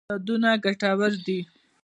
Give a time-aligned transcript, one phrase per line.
[0.09, 1.39] یادونه ګټور دي.